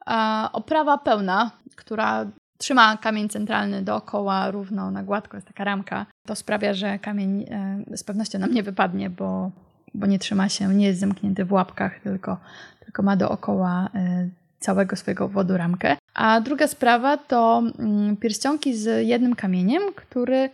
e, 0.08 0.48
oprawa 0.54 0.98
pełna, 0.98 1.52
która 1.76 2.26
trzyma 2.58 2.98
kamień 2.98 3.30
centralny 3.30 3.82
dookoła 3.82 4.52
równo 4.52 4.92
na 4.92 5.04
gładko, 5.04 5.38
jest 5.38 5.48
taka 5.48 5.64
ramka. 5.64 6.06
To 6.26 6.36
sprawia, 6.36 6.74
że 6.74 7.00
kamień 7.00 7.46
e, 7.50 7.98
z 7.98 8.04
pewnością 8.04 8.40
nam 8.40 8.54
nie 8.54 8.64
wypadnie, 8.64 9.10
bo 9.10 9.52
bo 9.98 10.06
nie 10.06 10.20
trzyma 10.20 10.50
się, 10.50 10.74
nie 10.74 10.86
jest 10.86 11.00
zamknięty 11.00 11.46
w 11.46 11.52
łapkach, 11.52 12.00
tylko, 12.00 12.38
tylko 12.80 13.04
ma 13.04 13.16
dookoła 13.16 13.90
y, 13.96 14.30
całego 14.60 14.96
swojego 14.96 15.26
obwodu 15.26 15.58
ramkę. 15.58 15.98
A 16.14 16.42
druga 16.42 16.68
sprawa 16.68 17.18
to 17.18 17.64
mm, 17.80 18.18
pierścionki 18.18 18.78
z 18.78 19.08
jednym 19.08 19.36
kamieniem, 19.36 19.84
który 19.96 20.50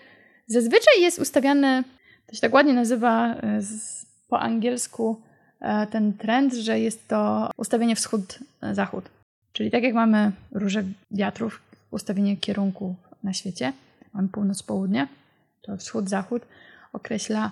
zazwyczaj 0.47 1.01
jest 1.01 1.19
ustawiany, 1.19 1.83
to 2.27 2.35
się 2.35 2.41
tak 2.41 2.53
ładnie 2.53 2.73
nazywa 2.73 3.35
y, 3.35 3.39
po 4.29 4.39
angielsku 4.39 5.21
e, 5.62 5.88
ten 5.88 6.13
trend, 6.13 6.53
że 6.53 6.79
jest 6.79 7.07
to 7.07 7.51
ustawienie 7.57 7.95
wschód-zachód. 7.95 9.09
Czyli 9.53 9.71
tak 9.71 9.83
jak 9.83 9.93
mamy 9.93 10.31
róże 10.51 10.83
wiatrów, 11.12 11.62
ustawienie 11.91 12.38
kierunku 12.38 12.95
na 13.23 13.33
świecie, 13.33 13.73
mamy 14.13 14.27
północ-południe, 14.27 15.07
to 15.62 15.77
wschód-zachód 15.77 16.45
określa 16.93 17.51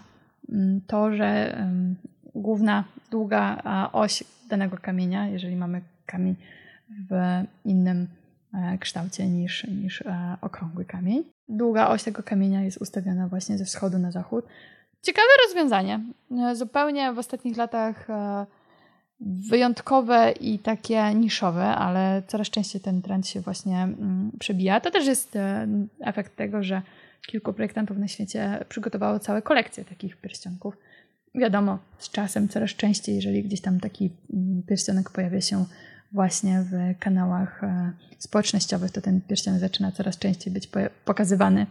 to, 0.87 1.15
że 1.15 1.57
główna, 2.35 2.83
długa 3.11 3.61
oś 3.93 4.23
danego 4.49 4.77
kamienia, 4.77 5.27
jeżeli 5.27 5.55
mamy 5.55 5.81
kamień 6.05 6.35
w 7.09 7.43
innym 7.65 8.07
e, 8.53 8.77
kształcie 8.77 9.29
niż, 9.29 9.67
niż 9.67 10.01
e, 10.01 10.37
okrągły 10.41 10.85
kamień. 10.85 11.23
Długa 11.49 11.87
oś 11.87 12.03
tego 12.03 12.23
kamienia 12.23 12.61
jest 12.61 12.81
ustawiona 12.81 13.27
właśnie 13.27 13.57
ze 13.57 13.65
wschodu 13.65 13.99
na 13.99 14.11
zachód. 14.11 14.45
Ciekawe 15.01 15.27
rozwiązanie. 15.47 15.99
E, 16.31 16.55
zupełnie 16.55 17.13
w 17.13 17.19
ostatnich 17.19 17.57
latach 17.57 18.07
wyjątkowe 19.49 20.31
i 20.31 20.59
takie 20.59 21.13
niszowe, 21.15 21.65
ale 21.65 22.23
coraz 22.27 22.49
częściej 22.49 22.81
ten 22.81 23.01
trend 23.01 23.27
się 23.27 23.41
właśnie 23.41 23.77
mm, 23.83 24.31
przebija. 24.39 24.79
To 24.79 24.91
też 24.91 25.05
jest 25.05 25.37
efekt 25.99 26.35
tego, 26.35 26.63
że 26.63 26.81
kilku 27.27 27.53
projektantów 27.53 27.97
na 27.97 28.07
świecie 28.07 28.65
przygotowało 28.69 29.19
całe 29.19 29.41
kolekcje 29.41 29.85
takich 29.85 30.17
pierścionków. 30.17 30.77
Wiadomo, 31.35 31.79
z 31.97 32.09
czasem 32.09 32.47
coraz 32.49 32.69
częściej, 32.69 33.15
jeżeli 33.15 33.43
gdzieś 33.43 33.61
tam 33.61 33.79
taki 33.79 34.11
mm, 34.33 34.63
pierścionek 34.63 35.09
pojawia 35.09 35.41
się 35.41 35.65
właśnie 36.11 36.65
w 36.71 36.99
kanałach 36.99 37.63
e, 37.63 37.91
społecznościowych, 38.17 38.91
to 38.91 39.01
ten 39.01 39.21
pierścionek 39.21 39.59
zaczyna 39.59 39.91
coraz 39.91 40.17
częściej 40.17 40.53
być 40.53 40.69
pokazywany 41.05 41.65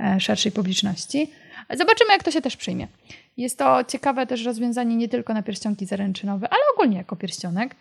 e, 0.00 0.20
szerszej 0.20 0.52
publiczności. 0.52 1.30
Zobaczymy, 1.70 2.12
jak 2.12 2.22
to 2.22 2.30
się 2.30 2.42
też 2.42 2.56
przyjmie. 2.56 2.88
Jest 3.36 3.58
to 3.58 3.84
ciekawe 3.84 4.26
też 4.26 4.44
rozwiązanie 4.44 4.96
nie 4.96 5.08
tylko 5.08 5.34
na 5.34 5.42
pierścionki 5.42 5.86
zaręczynowe, 5.86 6.48
ale 6.48 6.60
ogólnie 6.74 6.96
jako 6.96 7.16
pierścionek 7.16 7.76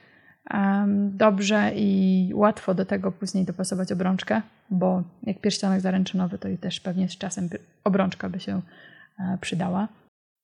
dobrze 1.11 1.71
i 1.75 2.31
łatwo 2.33 2.73
do 2.73 2.85
tego 2.85 3.11
później 3.11 3.45
dopasować 3.45 3.91
obrączkę, 3.91 4.41
bo 4.69 5.03
jak 5.23 5.39
pierścionek 5.39 5.81
zaręczynowy, 5.81 6.37
to 6.37 6.47
i 6.47 6.57
też 6.57 6.79
pewnie 6.79 7.09
z 7.09 7.17
czasem 7.17 7.49
obrączka 7.83 8.29
by 8.29 8.39
się 8.39 8.61
e, 9.19 9.37
przydała. 9.41 9.87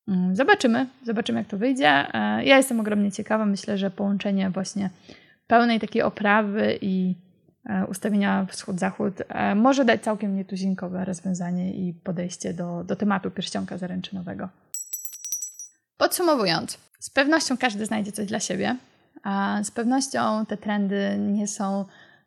Mm, 0.08 0.36
zobaczymy, 0.36 0.86
zobaczymy 1.06 1.38
jak 1.38 1.48
to 1.48 1.58
wyjdzie. 1.58 2.14
E, 2.14 2.44
ja 2.44 2.56
jestem 2.56 2.80
ogromnie 2.80 3.12
ciekawa. 3.12 3.46
Myślę, 3.46 3.78
że 3.78 3.90
połączenie 3.90 4.50
właśnie 4.50 4.90
pełnej 5.46 5.80
takiej 5.80 6.02
oprawy 6.02 6.78
i 6.80 7.14
e, 7.66 7.86
ustawienia 7.86 8.46
wschód-zachód 8.50 9.22
może 9.56 9.84
dać 9.84 10.02
całkiem 10.02 10.36
nietuzinkowe 10.36 11.04
rozwiązanie 11.04 11.72
i 11.72 11.94
podejście 11.94 12.54
do, 12.54 12.84
do 12.84 12.96
tematu 12.96 13.30
pierścionka 13.30 13.78
zaręczynowego. 13.78 14.48
Podsumowując, 15.96 16.78
z 16.98 17.10
pewnością 17.10 17.56
każdy 17.56 17.86
znajdzie 17.86 18.12
coś 18.12 18.26
dla 18.26 18.40
siebie. 18.40 18.76
A 19.22 19.60
z 19.62 19.70
pewnością 19.70 20.46
te 20.46 20.56
trendy 20.56 21.16
nie 21.18 21.46
są 21.48 21.84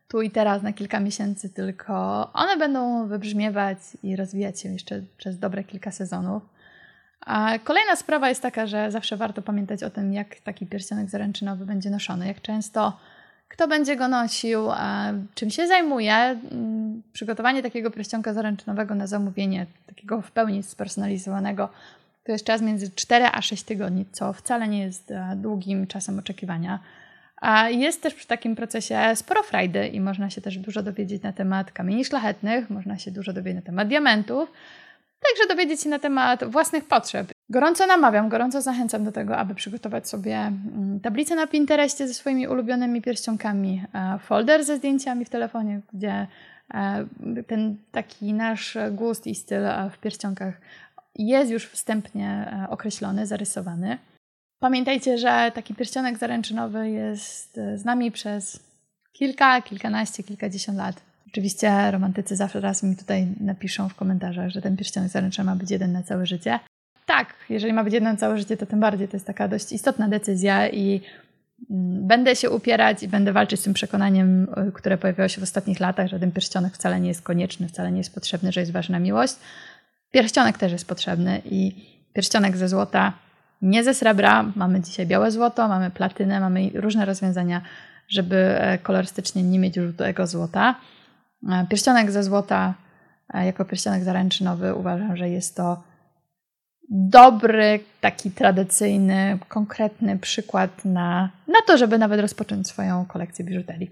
tu 0.08 0.21
i 0.21 0.32
teraz 0.32 0.63
na 0.63 0.73
kilka 0.73 0.99
miesięcy, 0.99 1.49
tylko 1.49 1.93
one 2.34 2.58
będą 2.58 3.08
wybrzmiewać 3.08 3.77
i 4.04 4.15
rozwijać 4.15 4.60
się 4.60 4.69
jeszcze 4.69 5.01
przez 5.17 5.39
dobre 5.39 5.63
kilka 5.63 5.91
sezonów. 5.91 6.43
A 7.25 7.60
kolejna 7.63 7.95
sprawa 7.95 8.30
jest 8.30 8.41
taka, 8.41 8.67
że 8.67 8.91
zawsze 8.91 9.17
warto 9.17 9.41
pamiętać 9.41 9.84
o 9.84 9.89
tym, 9.89 10.13
jak 10.13 10.36
taki 10.36 10.65
pierścionek 10.67 11.10
zaręczynowy 11.10 11.65
będzie 11.65 11.89
noszony, 11.89 12.27
jak 12.27 12.41
często 12.41 12.97
kto 13.51 13.67
będzie 13.67 13.95
go 13.95 14.08
nosił, 14.08 14.67
czym 15.36 15.49
się 15.49 15.67
zajmuje. 15.67 16.13
Mm, 16.13 17.01
przygotowanie 17.13 17.63
takiego 17.63 17.91
pierścionka 17.91 18.34
zaręczynowego 18.34 18.95
na 18.95 19.08
zamówienie, 19.08 19.65
takiego 19.88 20.21
w 20.21 20.32
pełni 20.32 20.63
spersonalizowanego, 20.63 21.69
to 22.24 22.32
jest 22.32 22.46
czas 22.46 22.62
między 22.62 22.92
4 22.96 23.26
a 23.32 23.42
6 23.42 23.64
tygodni, 23.64 24.06
co 24.12 24.34
wcale 24.34 24.68
nie 24.68 24.80
jest 24.80 25.12
e, 25.12 25.34
długim 25.36 25.88
czasem 25.88 26.20
oczekiwania. 26.20 26.80
A 27.42 27.70
jest 27.70 28.02
też 28.02 28.14
przy 28.14 28.28
takim 28.28 28.56
procesie 28.56 29.00
sporo 29.16 29.44
frajdy 29.44 29.88
i 29.88 30.02
można 30.02 30.30
się 30.30 30.42
też 30.42 30.58
dużo 30.58 30.84
dowiedzieć 30.84 31.24
na 31.24 31.34
temat 31.34 31.72
kamieni 31.72 32.06
szlachetnych, 32.06 32.70
można 32.70 32.98
się 32.98 33.12
dużo 33.12 33.34
dowiedzieć 33.34 33.56
na 33.56 33.66
temat 33.66 33.88
diamentów, 33.88 34.52
także 35.22 35.56
dowiedzieć 35.56 35.82
się 35.82 35.90
na 35.90 36.00
temat 36.00 36.44
własnych 36.44 36.86
potrzeb. 36.86 37.32
Gorąco 37.50 37.88
namawiam, 37.88 38.30
gorąco 38.30 38.62
zachęcam 38.62 39.04
do 39.04 39.12
tego, 39.12 39.38
aby 39.38 39.56
przygotować 39.56 40.10
sobie 40.10 40.38
mm, 40.38 41.00
tablicę 41.00 41.36
na 41.36 41.48
Pinterestie 41.48 42.08
ze 42.08 42.14
swoimi 42.14 42.48
ulubionymi 42.48 43.02
pierścionkami, 43.02 43.84
e, 43.94 44.20
folder 44.20 44.64
ze 44.64 44.78
zdjęciami 44.78 45.26
w 45.26 45.30
telefonie, 45.30 45.80
gdzie 45.94 46.28
e, 46.74 47.06
ten 47.48 47.78
taki 47.92 48.34
nasz 48.34 48.78
gust 48.92 49.28
i 49.28 49.36
styl 49.36 49.64
w 49.92 49.98
pierścionkach 49.98 50.54
jest 51.15 51.52
już 51.52 51.65
wstępnie 51.65 52.28
e, 52.30 52.69
określony, 52.69 53.28
zarysowany. 53.28 53.97
Pamiętajcie, 54.60 55.17
że 55.17 55.52
taki 55.56 55.76
pierścionek 55.76 56.17
zaręczynowy 56.17 56.89
jest 56.89 57.58
e, 57.58 57.78
z 57.78 57.86
nami 57.86 58.12
przez 58.12 58.60
kilka, 59.13 59.62
kilkanaście, 59.62 60.24
kilkadziesiąt 60.24 60.78
lat. 60.78 61.02
Oczywiście 61.28 61.91
romantycy 61.91 62.36
zawsze 62.36 62.62
raz 62.62 62.84
mi 62.84 62.95
tutaj 62.95 63.28
napiszą 63.39 63.89
w 63.89 63.95
komentarzach, 63.95 64.50
że 64.50 64.62
ten 64.62 64.78
pierścionek 64.78 65.10
zaręczynowy 65.10 65.52
ma 65.52 65.56
być 65.56 65.71
jeden 65.71 65.91
na 65.91 66.04
całe 66.04 66.26
życie. 66.26 66.60
Tak, 67.06 67.34
jeżeli 67.50 67.74
ma 67.74 67.84
być 67.84 67.93
jeden 67.93 68.13
na 68.13 68.19
całe 68.19 68.38
życie, 68.38 68.58
to 68.58 68.65
tym 68.65 68.80
bardziej 68.80 69.08
to 69.08 69.15
jest 69.15 69.28
taka 69.28 69.47
dość 69.47 69.71
istotna 69.71 70.08
decyzja 70.08 70.69
i 70.69 71.02
mm, 71.69 72.08
będę 72.08 72.36
się 72.36 72.50
upierać 72.50 73.04
i 73.04 73.08
będę 73.08 73.34
walczyć 73.34 73.60
z 73.60 73.63
tym 73.63 73.74
przekonaniem, 73.74 74.47
e, 74.56 74.71
które 74.71 74.97
pojawiło 74.97 75.28
się 75.28 75.41
w 75.41 75.43
ostatnich 75.43 75.80
latach, 75.80 76.08
że 76.08 76.19
ten 76.19 76.32
pierścionek 76.32 76.74
wcale 76.74 77.00
nie 77.00 77.08
jest 77.08 77.21
konieczny, 77.21 77.67
wcale 77.67 77.91
nie 77.91 77.97
jest 77.97 78.13
potrzebny, 78.13 78.52
że 78.52 78.60
jest 78.60 78.71
ważna 78.71 79.00
miłość. 79.00 79.36
Pierścionek 80.12 80.58
też 80.58 80.71
jest 80.71 80.88
potrzebny 80.88 81.41
i 81.45 81.86
pierścionek 82.13 82.58
ze 82.58 82.69
złota, 82.69 83.13
nie 83.62 83.84
ze 83.84 83.93
srebra. 83.93 84.45
Mamy 84.56 84.82
dzisiaj 84.82 85.06
białe 85.06 85.32
złoto, 85.32 85.67
mamy 85.67 85.91
platynę, 85.91 86.39
mamy 86.39 86.69
różne 86.74 87.06
rozwiązania, 87.06 87.62
żeby 88.08 88.36
e, 88.36 88.78
kolorystycznie 88.78 89.43
nie 89.43 89.60
mieć 89.60 89.76
żółtego 89.76 90.28
złota. 90.28 90.76
E, 91.50 91.65
pierścionek 91.69 92.12
ze 92.12 92.24
złota 92.24 92.74
e, 93.34 93.45
jako 93.45 93.65
pierścionek 93.65 94.04
zaręczynowy 94.04 94.76
uważam, 94.76 95.17
że 95.17 95.30
jest 95.30 95.56
to 95.56 95.84
dobry, 96.89 97.80
taki 98.02 98.32
tradycyjny, 98.32 99.39
konkretny 99.47 100.19
przykład 100.19 100.86
na, 100.86 101.30
na 101.47 101.62
to, 101.67 101.78
żeby 101.78 101.97
nawet 101.97 102.19
rozpocząć 102.19 102.67
swoją 102.67 103.06
kolekcję 103.06 103.45
biżuterii. 103.45 103.91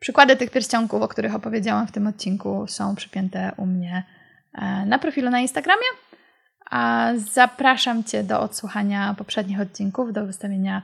Przykłady 0.00 0.36
tych 0.36 0.50
pierścionków, 0.50 1.02
o 1.02 1.08
których 1.08 1.34
opowiedziałam 1.34 1.86
w 1.86 1.92
tym 1.92 2.06
odcinku, 2.06 2.66
są 2.66 2.94
przypięte 2.94 3.52
u 3.56 3.66
mnie 3.66 4.04
na 4.86 4.98
profilu 4.98 5.30
na 5.30 5.40
Instagramie. 5.40 5.86
A 6.70 7.10
zapraszam 7.32 8.04
Cię 8.04 8.24
do 8.24 8.40
odsłuchania 8.40 9.14
poprzednich 9.18 9.60
odcinków, 9.60 10.12
do 10.12 10.26
wystawienia 10.26 10.82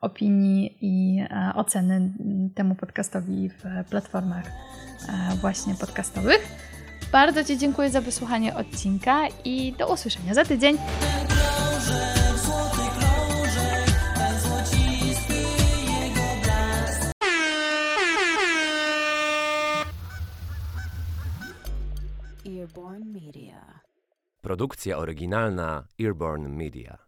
opinii 0.00 0.78
i 0.80 1.20
e, 1.20 1.52
oceny 1.54 2.10
temu 2.54 2.74
podcastowi 2.74 3.48
w 3.48 3.88
platformach 3.90 4.44
e, 4.46 5.36
właśnie 5.36 5.74
podcastowych. 5.74 6.48
Bardzo 7.12 7.44
Ci 7.44 7.58
dziękuję 7.58 7.90
za 7.90 8.00
wysłuchanie 8.00 8.54
odcinka 8.54 9.22
i 9.44 9.74
do 9.78 9.92
usłyszenia 9.92 10.34
za 10.34 10.44
tydzień. 10.44 10.76
Produkcja 24.46 24.98
oryginalna 24.98 25.84
Earborn 25.98 26.48
Media. 26.48 27.05